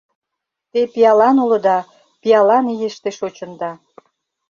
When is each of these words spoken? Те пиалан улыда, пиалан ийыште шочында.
Те 0.71 0.79
пиалан 0.93 1.37
улыда, 1.43 1.79
пиалан 2.21 2.65
ийыште 2.73 3.09
шочында. 3.17 3.71